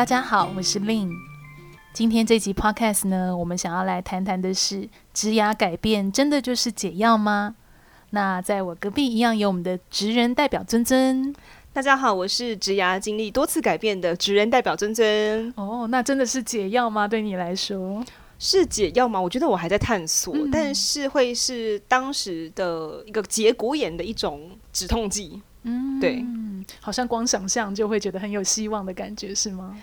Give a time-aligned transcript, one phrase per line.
[0.00, 1.12] 大家好，我是 Lynn。
[1.92, 7.54] 今天这集 Podcast 呢，我们想要来谈谈的是职涯改变，真的就是解药吗？
[8.08, 11.34] 那在我隔壁一样有我们的职人代表尊尊。
[11.74, 15.52] 大家好，我是职涯经历多次改变的职人代表尊尊。
[15.54, 17.06] 哦，那真的是解药吗？
[17.06, 18.02] 对你来说
[18.38, 19.20] 是解药吗？
[19.20, 25.42] 我觉得我还在探索，嗯、但是会是当时的一个节骨眼的一种止痛剂。
[25.62, 26.24] 嗯，对，
[26.80, 29.76] 好像光想象就会觉得很有希望的感觉，是吗？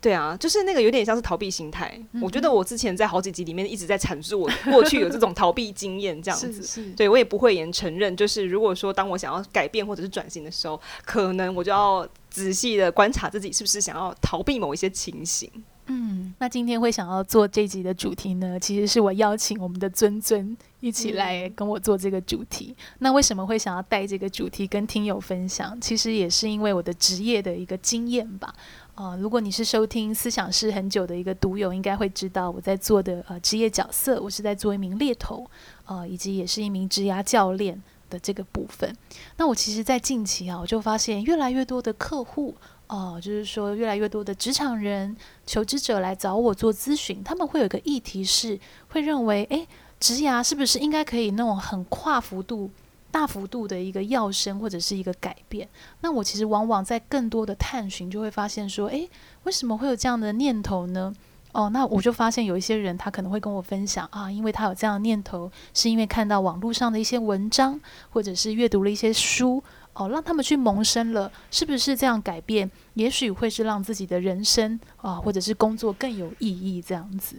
[0.00, 1.96] 对啊，就是那个有点像是逃避心态。
[2.10, 6.52] 嗯、我觉得我之前在好几集里面一直在阐述我 过去有这种逃避经验，这样子。
[6.52, 15.48] 是是对，我也不会言承认，就是如果说当我想要改变或者是转型的时候，可能我就要仔细的观察自己是不是想要逃避某一些情形。
[15.94, 22.74] 嗯，那今天会想要做这集的主题呢，其实是我邀请我们的尊尊一起来跟我做这个主题。
[22.78, 25.78] 嗯、那为什么会想要带这个主题跟听友分享？
[25.80, 28.54] 其实也是因为我的职业的一个经验吧。
[28.94, 35.46] 啊、呃，如果你是收听思想是很久的一个读友，应该会知道我在做的呃职业角色，我是在做一名猎头，
[35.86, 38.94] 呃，以及也是一名职涯教练的这个部分。
[39.36, 42.54] 那我其实，在近期啊，我就发现越来越多的客户，
[42.94, 49.66] 哦、就是说越来越多的职场人、求职者来找我做咨询，他们会有一个议题是，会认为，诶，
[49.98, 52.70] 职涯是不是应该可以那种很跨幅度？
[53.10, 55.68] 大幅度的一个跃升或者是一个改变，
[56.00, 59.08] 那我其实往往在更多的探寻，就会发现说，诶，
[59.44, 61.14] 为什么会有这样的念头呢？
[61.52, 67.78] 哦，那我就发现有一些人他可能会跟我分享啊，因为他有这样的念头，是因为看到网络上的一些文章，
[68.08, 69.62] 或者是阅读了一些书，
[69.94, 77.36] 哦，让他们去萌生了，是不是这样改变，也许会是让自己的人生啊，或者是工作更有意义这样子。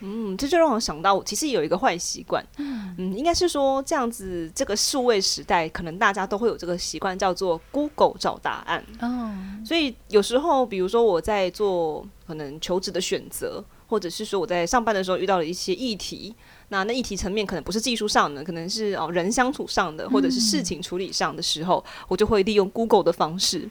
[0.00, 2.40] 嗯，这就让我想到，我其实有一个坏习惯。
[2.58, 8.84] 嗯，嗯，应该是说这样子，这个数位时代，可能大家都会有这个习惯，叫做 Google 找答案。
[9.00, 16.32] 哦，所以有时候，比如说我在做可能求职的选择，或者是说我在上班的时候遇到了一些议题，
[16.70, 23.68] 那那议题层面可能不是技术上的，可能是哦人相处上的，或者是事情处理上的时候，嗯，我就会利用 Google 的方式。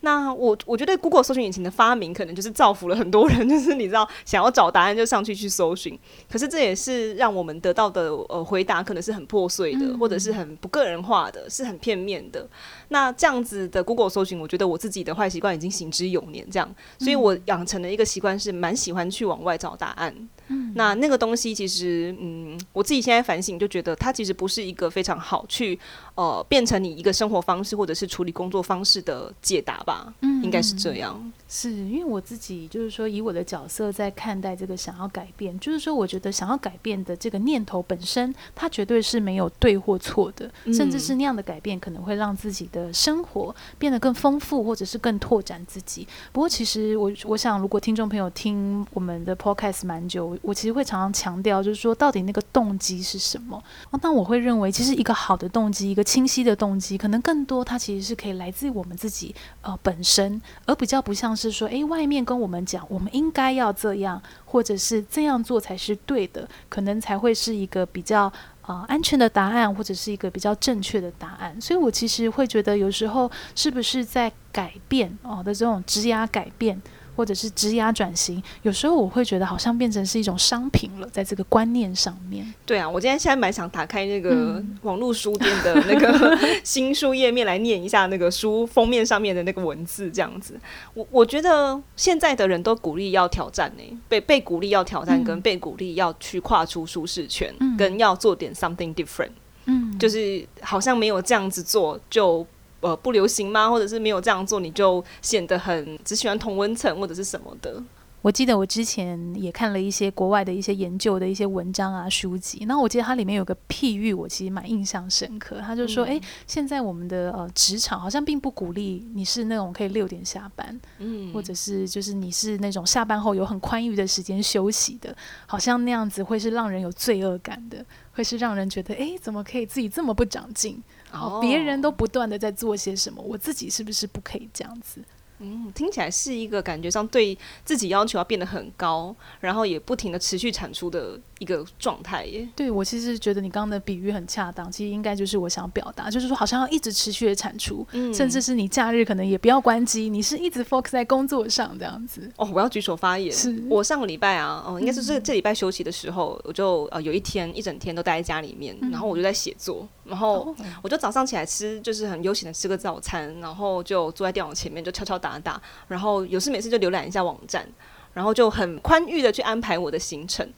[0.00, 5.98] 那我我觉得 Google 搜寻引擎的发明可能就是造福了很多人， 就是你知道想要找答案就上去去搜寻，
[6.30, 12.48] 可是这也是让我们得到的呃回答可能是很破碎的，或者是很不个人化的，是很片面的。
[12.90, 20.14] 那这样子的 Google 搜寻，我觉得我自己的坏习惯已经行之有年，这样，所以我养成了一个习惯是蛮喜欢去往外找答案。
[20.48, 25.78] 嗯，那那个东西其实，嗯，我自己现在反省就觉得它其实不是一个非常好去
[26.14, 30.12] 呃变成你一个生活方式或者是处理工作方式的解答吧。
[30.22, 31.32] 嗯，应该是这样。
[31.50, 46.06] 是因为我自己就是说，以我的角色在看待这个想要改变，就是说，我觉得想要改变的这个念头本身，它绝对是没有对或错的，嗯、甚至是那样的改变可能会让自己的生活变得更丰富，或者是更拓展自己。
[46.32, 53.62] 不过，其实我我想，如果听众朋友听我们的 Podcast 蛮久，我其实会常常强调，就是说，到底那个动机是什么？
[54.02, 61.37] 那我会认为，其实一个好的动机，一个清晰的动机，可能更多它其实是可以来自于我们自己呃本身，而比较不像。
[61.38, 68.24] 是说，诶，外面跟我们讲，我们应该要这样，或者是这样做才是对的，可能才会是一个比较
[68.62, 71.58] 啊、呃、安全的答案，或者是一个比较正确的答案。
[71.60, 76.82] 所以我其实会觉得，有时候是不是在改变哦的这种职涯改变。
[77.18, 82.46] 或者是职涯转型，有时候我会觉得好像变成是一种商品了，在这个观念上面。
[82.64, 90.56] 对啊，我今天现在蛮想打开那个网络书店的那个 新书页面来念一下那个书封面上面的那个文字，这样子。
[90.94, 99.32] 我我觉得现在的人都鼓励要挑战呢，被被鼓励要挑战，跟被鼓励要去跨出舒适圈，嗯、跟要做点 something different。
[99.64, 102.46] 嗯，就是好像没有这样子做就。
[102.80, 103.68] 呃，不流行吗？
[103.68, 107.82] 或者是没有这样做，你就显得很只喜欢同温层或者是什么的？
[108.20, 115.60] 我记得我之前也看了一些国外的一些研究的一些文章啊书籍，那我记得它里面有个譬喻，我其实蛮印象深刻。
[115.60, 125.16] 他就说，诶、嗯，现在我们的呃职场好像并不鼓励你是那种可以六点下班，嗯，或者是就是你是那种下班后有很宽裕的时间休息的，
[125.46, 130.82] 好像那样子会是让人有罪恶感的，会是让人觉得，诶，怎么可以自己这么不长进？
[131.12, 135.00] 哦，别人都不断的在做些什么，我自己是不是不可以这样子？
[135.40, 142.48] 嗯，听起来是一个感觉上对自己要求要变得很高，然后也不停的持续产出的一个状态耶。
[142.56, 152.28] 对，我其实觉得你刚刚的比喻很恰当，其实应该就是我想表达，就是说好像要一直持续的产出，嗯，甚至是你假日可能也不要关机，你是一直 focus 在工作上这样子。
[152.34, 153.32] 哦，我要举手发言。
[153.32, 159.88] 是我上个礼拜啊，哦，应该是这这礼拜休息的时候，嗯、我就呃有一天一整天都待在家里面，然后我就在写作。
[160.08, 167.68] 然后我就早上起来吃，就是很悠闲的吃个早餐，然后就坐在电脑前面就敲敲打打，然后有事没事就浏览一下网站，
[168.14, 170.48] 然后就很宽裕的去安排我的行程。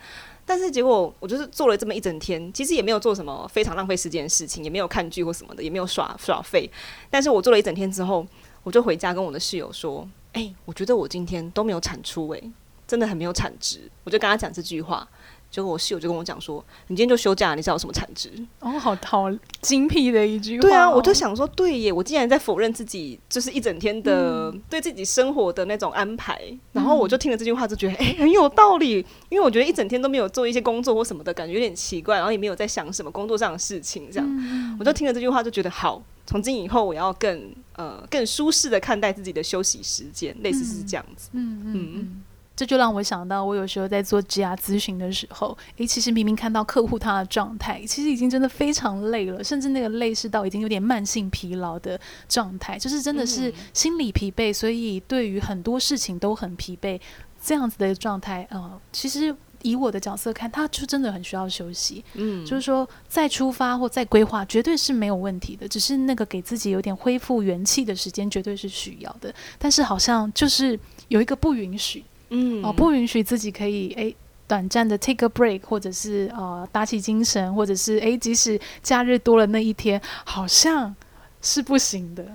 [0.46, 6.70] 但是结果我就是做了这么一整天，其实也没有做什么非常浪费时间的事情，也没有看剧或什么的，也没有耍耍废。
[7.08, 8.26] 但是我做了一整天之后，
[8.62, 12.52] 我就回家跟我的室友说：“哎、欸，我觉得我今天都没有产出、欸，诶，
[12.86, 15.08] 真的很没有产值。”我就跟他讲这句话。
[15.50, 18.30] 结果我室友就跟我讲说：“你今天就休假，你知道有什么产值？”
[18.60, 19.30] 哦，好好
[19.60, 20.62] 精辟的一句话。
[20.62, 26.40] 对啊，我就想说，对耶，我竟然在否认自己，就是一整天的对自己生活的那种安排。
[26.50, 29.04] 嗯、然后我就听了这句话，就觉得哎、欸，很有道理。
[29.28, 34.28] 因为我觉得一整天都没有做一些工作或什么的，感觉有点奇怪，然后也没有在想什么工作上的事情，这样。
[34.28, 41.30] 嗯、我就听了这句话，就觉得好，从今以后我要更呃更舒适的看待自己的休息时间，类似是这样子。
[41.32, 41.72] 嗯嗯。
[41.74, 42.22] 嗯嗯
[42.60, 51.98] 这就让我想到，我有时候在做职涯咨询的时候，诶，其实明明看到客户他的状态，其实已经真的非常累了，甚至那个累是到已经有点慢性疲劳的
[52.28, 57.00] 状态，就是真的是心理疲惫，所以对于很多事情都很疲惫，
[57.42, 70.78] 这样子的状态，呃，其实以我的角色看，他就真的很需要休息，嗯，就是说再出发或再规划绝对是没有问题的，只是那个给自己有点恢复元气的时间绝对是需要的，但是好像就是
[71.08, 72.04] 有一个不允许。
[72.30, 74.16] 嗯，哦，不允许自己可以诶
[74.48, 80.94] 短暂的 take a break，或者是呃打起精神，或者是诶即使假日多了那一天，好像
[81.42, 82.26] 是不行的。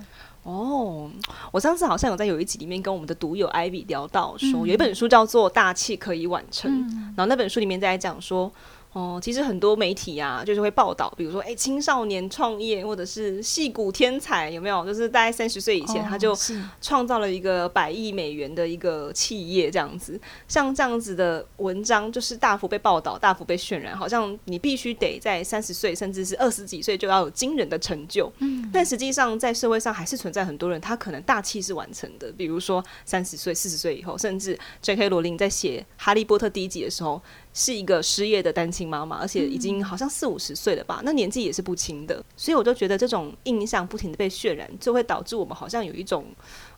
[0.42, 1.10] 哦，
[1.50, 8.52] 我上次好像有在有一集里面跟我们的读友 Ivy 聊到说，说、嗯、有一本书叫做《大器可以晚成》，嗯、然后那本书里面在讲说。
[8.96, 14.86] 哦，其实很多媒体啊，就是会报道，比如说，哎，青少年创业，或者是戏骨天才，有没有？
[14.86, 16.34] 就是大概三十岁以前，他就
[16.80, 20.18] 创造了一个百亿美元的一个企业，这样子。
[20.48, 28.32] 像这样子的文章，就是大幅被报道，大幅被渲染，好像你必须得在三十岁，甚至是二十几岁就要有惊人的成就。
[28.38, 28.70] 嗯。
[28.72, 35.10] 但实际上，在社会上还是存在很多人，他可能大器是完成的，比如说三十岁、四十岁以后，甚至 J.K.
[35.10, 37.20] 罗琳在写《哈利波特》第一集的时候。
[37.58, 46.26] 是一个失业的单亲妈妈，而且已经好像四五十岁了吧，那年纪也是不轻的，所以我就觉得这种印象不停的被渲染，就会导致我们好像有一种，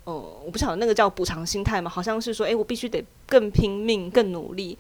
[0.05, 4.79] 呃，我不晓得那个叫补偿心态嘛，好像是说，诶，我必须得更拼命、更努力。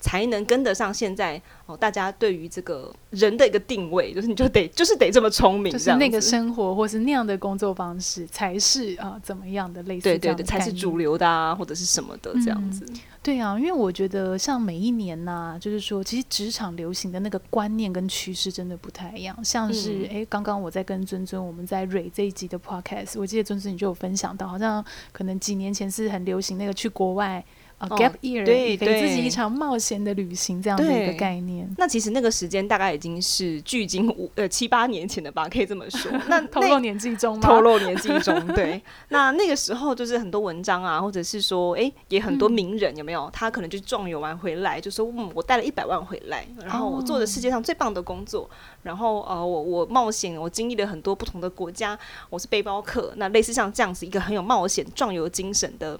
[0.00, 12.86] 才能跟得上现在哦，大家对于这个人的一个定位，就是你就得就是得这么聪明，就是那个生活或是那样的工作方式才是啊、呃、怎么样的类似对对对，才是主流的啊，或者是什么的这样子。
[12.88, 19.36] 嗯、对啊，因为我觉得像每一年呐、啊，就是说其实职场流行的那个观念跟趋势真的不太一样。
[19.44, 27.44] 像是哎，刚刚、嗯、我在跟尊尊我们在蕊这一集的 podcast，我记得尊尊你就有分享到，好像可能几年前是很流行那个去国外。
[27.78, 31.72] 啊、oh，gap year，对，给自己一场冒险的旅行，这样的一个概念。
[31.78, 36.10] 那其实那个时间大概已经是距今五呃七八年前的吧，可以这么说。
[36.26, 37.40] 那透露年纪中吗？
[37.40, 38.82] 透露年纪中， 对。
[39.10, 43.30] 那那个时候就是很多文章啊，或者是说，哎、欸，也很多名人、嗯、有没有？
[43.32, 48.50] 他可能就壮游完回来，就说，嗯，我带了一百万回来，然后我做了世界上最棒的工作，
[48.82, 51.96] 然后呃，我我冒险，我经历了很多不同的国家，
[52.28, 53.12] 我是背包客。
[53.14, 55.96] 那类似像这样子一个很有冒险壮游精神的。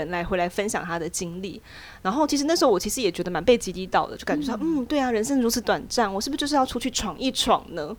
[0.00, 1.60] 人来回来分享他的经历，
[2.02, 7.96] 然后其实那时候我其实也觉得蛮被激励到的，就感觉说，嗯，对啊，人生如此短暂，我是不是就是要出去闯一闯呢？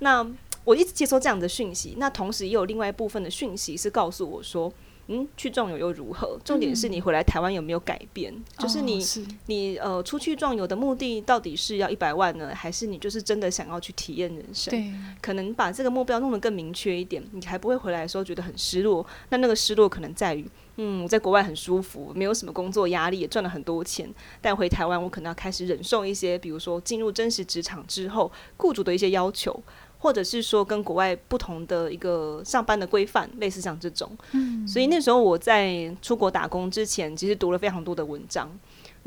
[0.00, 0.26] 那
[0.64, 4.72] 我一直接收这样的讯息，那同时也有另外一部分的讯息是告诉我说。
[5.10, 6.38] 嗯，去壮游又如何？
[6.44, 8.30] 重点是你回来台湾有没有改变？
[8.30, 14.70] 嗯、就是你，哦、是你呃，出去壮游的目的到底是要一百万呢，还是你就是真的想要去体验人生？
[14.70, 19.06] 对，可能把这个目标弄得更明确一点，你还不会回来的时候觉得很失落。
[19.30, 20.46] 那那个失落可能在于，
[20.78, 24.08] 嗯，我在国外很舒服，没有什么工作压力，也赚了很多钱，
[24.40, 29.62] 但回台湾我可能要开始忍受一些，比如说进入真实职场之后，雇主的一些要求。
[30.00, 38.48] 或者是说跟国外不同的一个上班的规范，类似像这种，嗯，所以那时候我在出国打工之前，其实读了非常多的文章。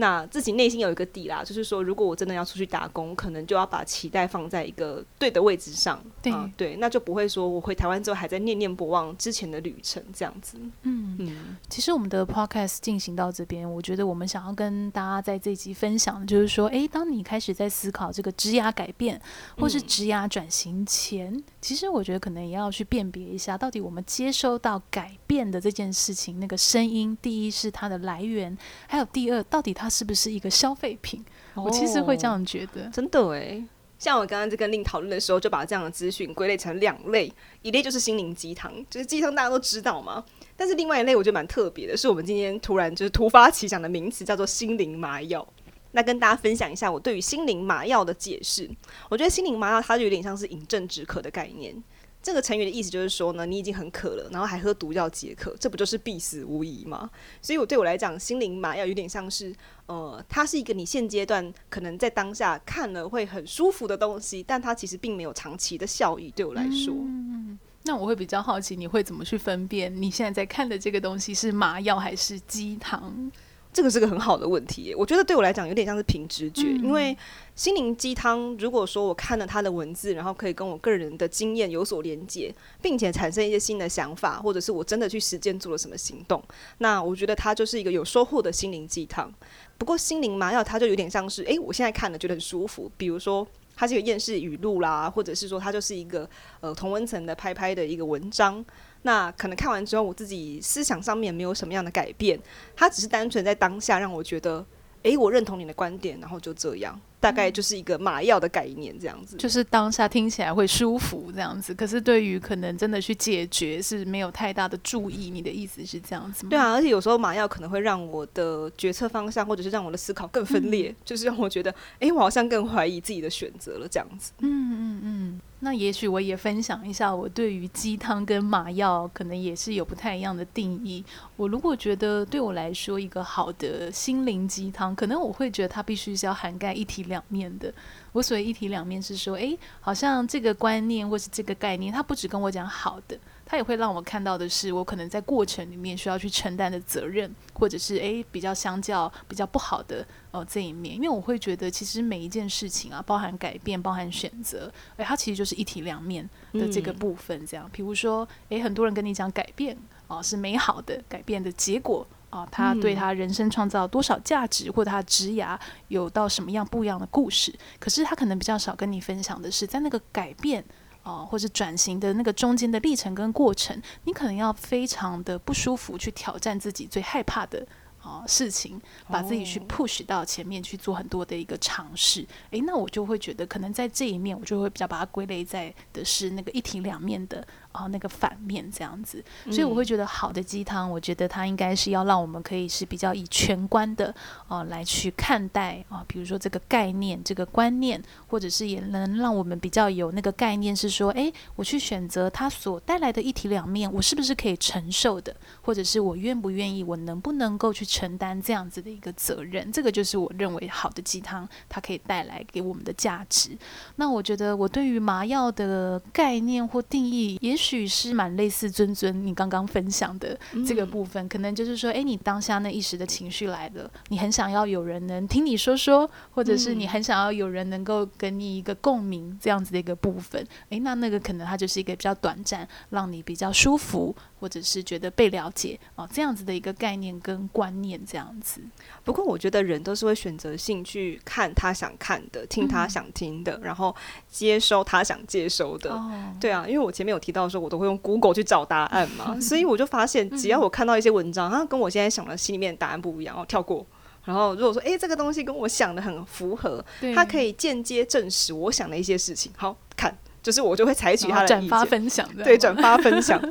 [0.01, 10.57] 那自己内心有一个底啦，就是说，如果我真的要出去打工，可能就要把期待放在一个对的位置上，对、啊、对，那就不会说我回台湾之后还在念念不忘之前的旅程这样子。
[10.81, 19.21] 嗯嗯，其实我们的 podcast 进行到这边，我觉得我们想要跟大家在这一集分享的就是说，诶，当你开始在思考这个职涯改变
[19.59, 29.90] 或是职涯转型前，嗯、其实我觉得可能也要去辨别一下，到底我们接收到改变的这件事情那个声音，第一是它的来源，还有第二，到底它。
[29.91, 31.21] 它是不是一个消费品？
[31.53, 33.61] 我其实会这样觉得，真的诶，
[33.99, 37.29] 像我刚刚在跟令讨论的时候，就把这样的资讯归类成两类，
[37.61, 40.23] 一类就是心灵鸡汤，就是鸡汤大家都知道嘛。
[40.55, 45.45] 但是另外一类我觉得蛮特别的，是我们今天突然就是突发奇想的名词，叫做心灵麻药。
[45.91, 48.69] 那跟大家分享一下我对于心灵麻药的解释。
[49.09, 51.75] 我觉得心灵麻药它就有点像是饮鸩止渴的概念。
[52.23, 57.09] 这个成语的意思就是说呢，你已经很渴了，然后还喝毒药解渴，这不就是必死无疑吗？
[57.41, 59.53] 所以，我对我来讲，心灵麻药有点像是，
[59.87, 66.29] 呃，它是一个你现阶段可能在当下看了会很舒服的东西，但它其实并没有长期的效益。
[66.31, 73.31] 对我来说，嗯，那我会比较好奇，你会怎么去分辨你现在在看的这个东西是麻药还是鸡汤？
[73.73, 77.17] 这个是个很好的问题，我觉得对我来讲有点像是凭直觉，嗯、因为
[77.55, 86.43] 心灵鸡汤，如果说我看了他的文字，然后可以跟我个人的经验有所连接，并且产生一些新的想法，或者是我真的去实践做了什么行动，
[86.79, 89.33] 那我觉得它就是一个有收获的心灵鸡汤。
[89.77, 98.63] 不过心灵麻药，它就有点像是，诶，我现在看了觉得很舒服，比如说它是一个厌世语录啦，或者是说它就是一个呃同温层的拍拍的一个文章。
[99.03, 102.39] 那可能看完之后，我自己思想上面没有什么样的改变，
[102.75, 104.65] 它只是单纯在当下让我觉得，
[105.03, 106.99] 诶，我认同你的观点，然后就这样。
[107.19, 111.71] 大概就是一个麻药的概念，这样子，就是当下听起来会舒服这样子。
[111.71, 115.29] 可是对于可能真的去解决是没有太大的注意。
[115.29, 116.49] 你的意思是这样子吗？
[116.49, 124.31] 对啊，而且有时候麻药可能会让我的决策方向，或者是让我的思考更分裂，就是让我觉得，哎、我好像更怀疑自己的选择了这样子。
[124.39, 125.41] 嗯嗯嗯。
[125.63, 131.05] 那也许我也分享一下，我对于鸡汤跟麻药可能也是有不太一样的定义。
[131.35, 137.71] 我如果觉得对我来说一个好的心灵鸡汤，可能我会觉得它必须是要涵盖一体两面的。
[138.11, 150.93] 我所谓一体两面是说，诶，好像这个观念或是这个概念，它不只跟我讲好的，它也会让我看到的是我可能在过程里面需要去承担的责任，或者是诶比较相较比较不好的哦这一面。
[150.95, 157.45] 因为我会觉得，其实每一件事情啊，包含改变，包含选择，诶，它其实就是一体两面的这个部分。
[157.45, 159.77] 这样，比如说，诶，很多人跟你讲改变
[160.07, 162.05] 哦是美好的，改变的结果。
[162.31, 165.55] 啊，他对他人生创造多少价值，或者他职涯
[165.89, 167.53] 有到什么样不一样的故事？
[167.79, 170.65] 可是他可能比较少跟你分享的是，在那个改变
[171.03, 177.67] 啊，或者转型的那个中间的历程跟过程，你可能要非常的不舒服，去挑战自己最害怕的。
[178.03, 189.23] 啊，事情把自己去 push 到前面去做很多的一个尝试，诶、欸，那我就会觉得，可能在这一面，我就会比较把它归类在的是那个一体两面的啊，那个反面这样子。
[189.45, 194.13] 所以我会觉得，好的鸡汤，我觉得它应该是要让我们可以是比较以全观的
[194.47, 207.85] 啊来去看待啊，比如说这个概念、这个观念，或者是也能让我们比较有那个概念，是说，诶、欸，我去选择它所带来的一体两面，我是不是可以承受的，或者是我愿不愿意，我能不能够去。
[207.91, 213.49] 承担这样子的一个责任，这个就是我认为好的鸡汤，它可以带来给我们的价值。
[213.97, 237.81] 那我觉得我对于麻药的概念或定义，也许是蛮类似尊尊你刚刚分享的这个部分，嗯、可能就是说，诶，你当下那一时的情绪来了，你很想要有人能听你说说，或者是你很想要有人能够跟你一个共鸣这样子的一个部分，诶，那那个可能它就是一个比较短暂，让你比较舒服，或者是觉得被了解哦，这样子的一个概念跟观念。
[237.81, 238.61] 念这样子，
[239.03, 243.93] 不过我觉得人都是会选择性去看他想看的，听他想听的，嗯、然后
[244.29, 245.91] 接收他想接收的。
[245.91, 253.85] 哦、对啊，因为我前面有提到说，我都会用 Google 去找答案嘛， 所以我就发现，只要我看到一些文章，它跟我现在想的心里面的答案不一样，我跳过。
[254.23, 256.83] 然后如果说，哎，这个东西跟我想的很符合，
[257.15, 263.41] 它可以间接证实我想的一些事情，好看，就是我就会采取他的转发分享，对，转发分享。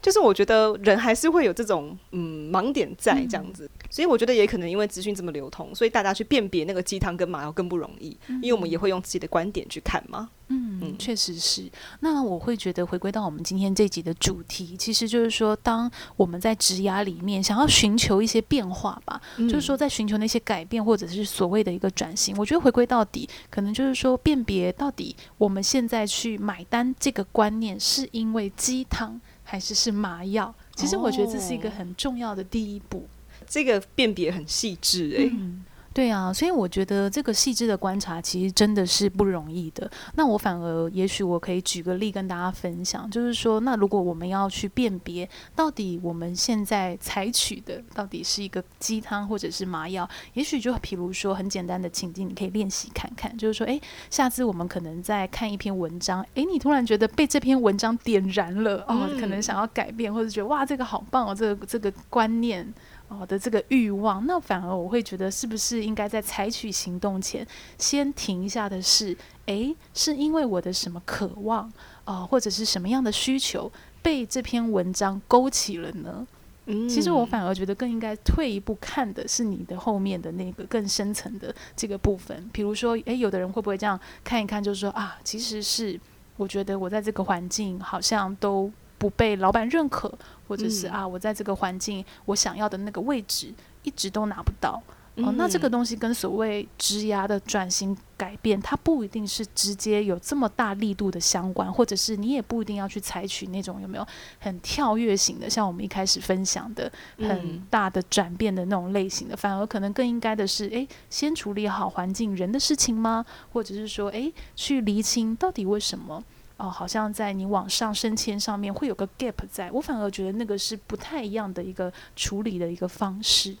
[0.00, 10.30] 就是我觉得人还是会有这种嗯盲点在这样子，嗯、所以我觉得也可能因为资讯这么流通，所以大家去辨别那个鸡汤跟麻药更不容易，嗯、因为我们也会用自己的观点去看嘛。
[10.50, 11.70] 嗯，嗯确实是。
[12.00, 29.20] 那我会觉得回归到我们今天这集的主题，其实就是说，当我们在职涯里面想要寻求一些变化吧，嗯、就是说在寻求那些改变或者是所谓的一个转型，我觉得回归到底，可能就是说辨别到底我们现在去买单这个观念，是因为鸡汤。
[29.50, 32.98] 还是是麻药，其实我觉得这是一个很重要的第一步。
[32.98, 35.30] 哦、这个辨别很细致诶。
[35.32, 35.64] 嗯
[35.98, 39.90] 对啊，所以我觉得这个细致的观察其实真的是不容易的。
[40.14, 62.72] 那我反而也许我可以举个例跟大家分享，就是说，那如果我们要去辨别到底我们现在采取的到底是一个鸡汤或者是麻药，也许就比如说很简单的情境，你可以练习看看，就是说，诶，下次我们可能在看一篇文章，诶，你突然觉得被这篇文章点燃了哦，可能想要改变，或者觉得哇，这个好棒哦，这个这个观念。
[63.08, 67.46] 哦的这个欲望，那反而我会觉得，是不是应该在采取行动前，
[67.78, 71.64] 先停一下的是，诶，是因为我的什么渴望
[72.04, 73.70] 啊、呃，或者是什么样的需求
[74.02, 76.26] 被这篇文章勾起了呢？
[76.66, 82.46] 嗯，其实我反而觉得更应该退一步看的是你的后面的那个更深层的这个部分。
[82.52, 85.98] 比如说，诶，有的人会不会这样看一看，就是说啊，其实是
[86.36, 90.12] 我觉得我在这个环境好像都不被老板认可，
[90.48, 94.82] 或者是啊，我在这个环境我想要的那个位置一直都拿不到。
[95.20, 104.06] 哦，那这个东西跟所谓职涯的转型改变，它不一定是直接有这么大力度的相关，或者是你也不一定要去采取那种有没有
[104.38, 106.88] 很跳跃型的，像我们一开始分享的
[107.18, 113.26] 很大的转变的那种类型的，反而可能更应该的是，诶，先处理好环境人的事情吗？
[113.52, 116.22] 或者是说，诶，去厘清到底为什么
[116.58, 123.56] 哦，好像在你往上升迁上面会有个 gap 在，我反而觉得那个是不太一样的一个处理的一个方式。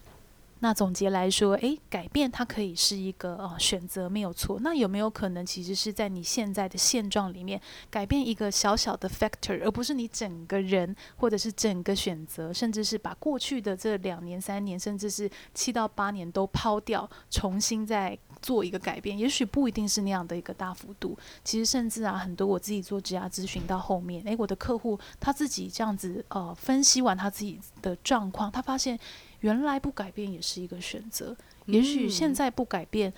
[0.60, 4.58] 那总结来说，诶，改变它可以是一个呃选择，没有错。
[4.60, 19.18] 那有没有可能，其实是在你现在的现状里面改变一个小小的 factor，而不是你整个人或者是整个选择，甚至是把过去的这两年、三年，甚至是七到八年都抛掉，重新再做一个改变？
[19.18, 21.16] 也许不一定是那样的一个大幅度。
[21.44, 28.98] 其实甚至啊，很多我自己做职涯咨询到后面，诶，我的客户他自己这样子呃分析完他自己的状况，他发现。
[29.40, 33.14] 原来不改变也是一个选择，也许现在不改变，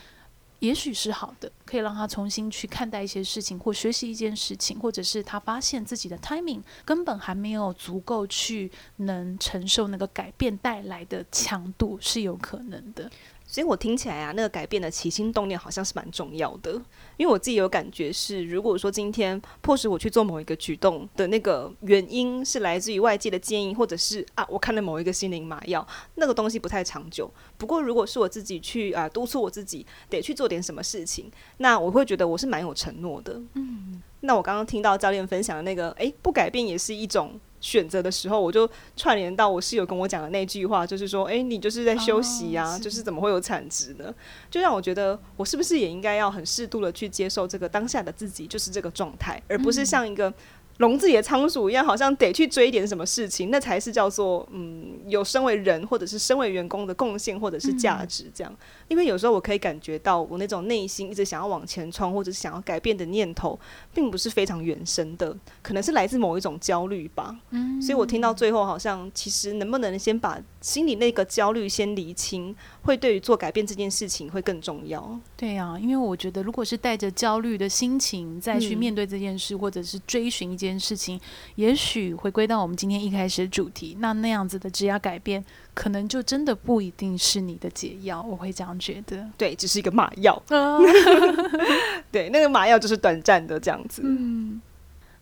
[0.59, 13.11] 也许是好的，可以让他重新去看待一些事情，或学习一件事情，或者是他发现自己的 timing 根本还没有足够去能承受那个改变带来的强度，是有可能的。
[13.51, 16.71] 所以我听起来啊，那个改变的起心动念好像是蛮重要的，
[17.17, 27.29] 因为我自己有感觉是，如果说今天迫使我去做某一个举动的那个原因是来自于外界的建议，或者是啊，我看了某一个心灵麻药，那个东西不太长久。
[27.59, 33.43] 不过如果是我自己去啊督促我自己得去做点什么事情，那我会觉得我是蛮有承诺的。
[33.55, 37.41] 嗯，那我刚刚听到教练分享的那个，诶，不改变也是一种。
[37.61, 44.13] 选择的时候，我就串联到我室友跟我讲的那句话，就是说，诶，你就是在休息呀，就是怎么会有产值呢？
[44.51, 50.33] 就让我觉得，我是不是也应该要很适度的去接受这个当下的自己，就是这个状态，而不是像一个。
[50.81, 58.51] 笼子里的仓鼠一样，好像得去追一点什么事情，那才是叫做嗯，有身为人或者是身为员工的贡献或者是价值这样。
[58.51, 58.65] 嗯。
[58.89, 63.59] 因为有时候我可以感觉到，我那种内心一直想要往前冲或者是想要改变的念头，
[63.93, 67.37] 并不是非常原生的，可能是来自某一种焦虑吧。
[67.51, 67.81] 嗯。
[67.81, 75.21] 所以我听到最后，好像其实能不能先把心里那个焦虑先厘清，会对于做改变这件事情会更重要。
[75.37, 79.59] 对啊，因为我觉得，如果是带着焦虑的心情再去面对这件事，嗯。
[79.59, 80.71] 或者是追寻一件。
[80.81, 81.21] 事情，
[81.57, 85.45] 也许回归到我们今天一开始的主题，那那样子的职涯改变，
[85.75, 88.23] 可能就真的不一定是你的解药。
[88.23, 90.43] 我会这样觉得，对，只是一个麻药。
[92.11, 94.01] 对，那个麻药就是短暂的这样子。
[94.03, 94.61] 嗯。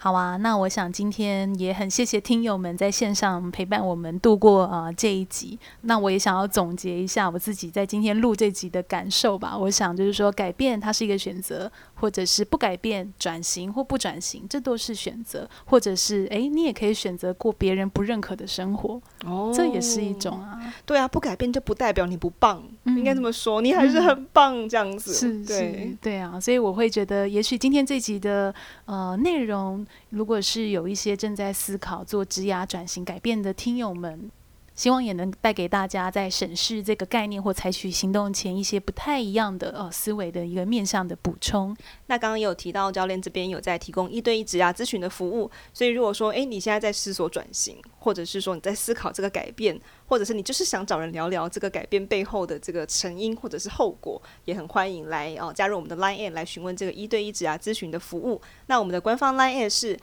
[0.00, 5.58] 好啊，那我想今天也很谢谢听友们在线上陪伴我们度过啊、呃、这一集。
[5.80, 9.58] 那我也想要总结一下我自己在今天录这集的感受吧。
[9.58, 15.50] 我想就是说，改变它是一个选择，或者是不改变、转型或不转型，这都是选择。
[15.64, 20.60] 或者是诶，你也可以选择过别人不认可的生活，哦，这也是一种啊。
[20.86, 25.12] 对啊，不改变就不代表你不棒，嗯、应该这么说，你还是很棒这样子。
[25.12, 26.38] 是，是，对啊。
[26.38, 29.84] 所以我会觉得，也许今天这集的呃内容。
[30.10, 34.30] 如果是有一些正在思考做职涯转型改变的听友们，
[34.78, 41.76] 希望也能带给大家在审视这个概念或采取行动前一些不太一样的呃思维的一个面向的补充。
[42.06, 58.40] 那刚刚也有提到教练这边有在提供一对一职涯咨询的服务，所以如果说诶，你现在在思索转型，或者是说你在思考这个改变，或者是你就是想找人聊聊这个改变背后的这个成因或者是后果，也很欢迎来哦加入我们的 Line 来询问这个一对一职涯咨询的服务。
[58.66, 59.98] 那我们的官方 Line 是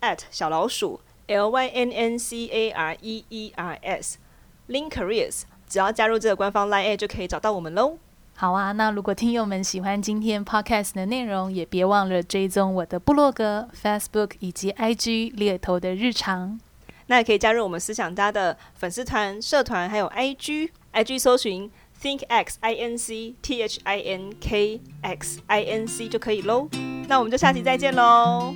[0.00, 1.00] at 小老鼠。
[1.30, 7.98] L Y N N C A R E E R S，Link Careers，只要加入这个官方 Line 就可以找到我们喽。
[8.34, 16.58] 好啊，那如果听友们喜欢今天 Podcast 的内容，也别忘了追踪我的部落格、Facebook 以及 IG 猎头的日常。
[17.06, 26.08] 那也可以加入我们思想家的粉丝团、社团，还有 IG，IG 搜寻 ThinkX I N C T H I N K X I N C
[26.08, 26.68] 就可以喽。
[27.08, 28.54] 那我们就下期再见喽。